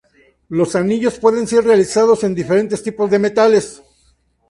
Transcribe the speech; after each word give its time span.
Los 0.49 0.75
anillos 0.75 1.19
pueden 1.19 1.45
ser 1.47 1.63
realizados 1.63 2.23
en 2.23 2.33
diferentes 2.33 2.81
tipos 2.81 3.11
de 3.11 3.19
metales. 3.19 3.83